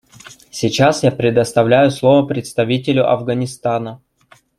[0.49, 4.01] Сейчас я предоставляю слово представителю Афганистана.